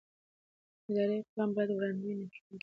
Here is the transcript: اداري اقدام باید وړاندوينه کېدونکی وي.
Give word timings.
اداري 0.89 1.15
اقدام 1.21 1.49
باید 1.55 1.69
وړاندوينه 1.73 2.25
کېدونکی 2.33 2.53
وي. 2.53 2.57